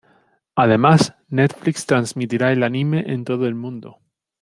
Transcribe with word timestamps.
Además 0.55 1.13
Netflix 1.29 1.85
transmitirá 1.85 2.51
el 2.51 2.63
anime 2.63 3.03
en 3.05 3.23
todo 3.23 3.45
el 3.45 3.53
mundo. 3.53 3.99